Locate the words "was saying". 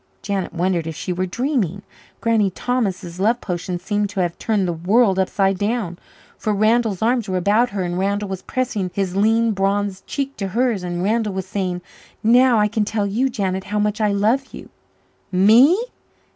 11.33-11.83